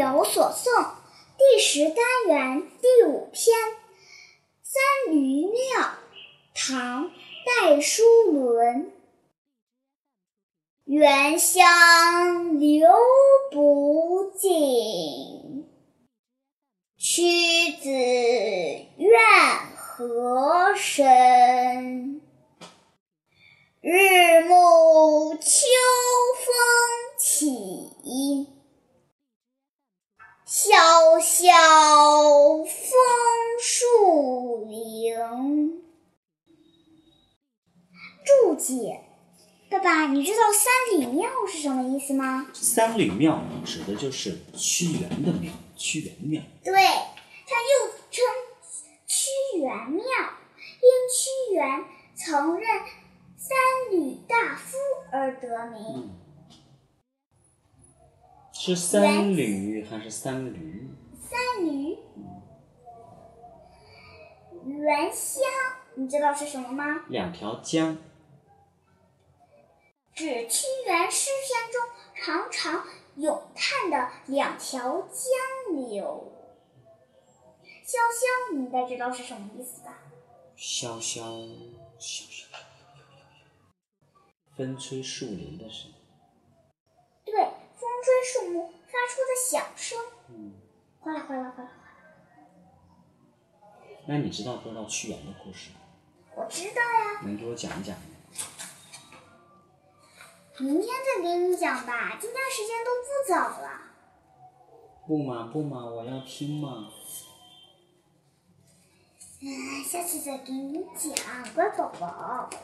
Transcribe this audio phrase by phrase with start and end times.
[0.00, 0.82] 有所诵》
[1.36, 1.96] 第十单
[2.26, 3.54] 元第五篇
[4.62, 5.58] 《三闾庙》，
[6.54, 7.04] 唐·
[7.44, 8.02] 戴叔
[8.32, 8.90] 伦。
[10.86, 12.88] 原乡流
[13.52, 15.68] 不尽，
[16.96, 19.20] 屈子怨
[19.76, 22.22] 何深？
[23.82, 25.66] 日暮秋
[26.42, 26.54] 风
[27.18, 28.48] 起，
[30.52, 30.74] 萧
[31.20, 31.46] 萧
[32.64, 32.66] 枫
[33.62, 35.80] 树林。
[38.24, 39.00] 注解：
[39.70, 42.48] 爸爸，你知道“三里庙”是什么意思吗？
[42.52, 46.42] 三里庙指的就是屈原的庙，屈原庙。
[46.64, 48.24] 对，它又称
[49.06, 51.84] 屈原庙，因屈原
[52.16, 52.66] 曾任
[53.36, 53.56] 三
[53.92, 54.76] 闾大夫
[55.12, 56.10] 而得名。
[58.70, 60.88] 是三驴还是三驴？
[61.20, 61.98] 三驴。
[64.64, 65.40] 元宵，
[65.96, 67.04] 你知道是什么吗？
[67.08, 67.98] 两条江。
[70.14, 71.82] 指屈原诗篇中
[72.14, 76.32] 常常咏叹的两条江流。
[77.82, 79.98] 萧萧，你应该知道是什么意思吧？
[80.54, 81.24] 萧萧
[81.98, 82.56] 萧萧，
[84.56, 85.94] 风吹树林的声音。
[87.24, 89.98] 对，风吹树木发出的响声。
[90.28, 90.54] 嗯。
[91.00, 91.92] 哗啦哗啦哗啦哗啦。
[94.06, 95.70] 那你知道多道屈原的故事？
[96.34, 97.20] 我知道呀。
[97.22, 98.02] 能给我讲一讲吗？
[100.58, 103.80] 明天再给你讲吧，今天时间都不早了。
[105.06, 106.90] 不嘛不嘛，我要听嘛。
[109.40, 111.14] 嗯，下次再给你讲，
[111.54, 112.50] 乖宝宝。
[112.52, 112.58] 是。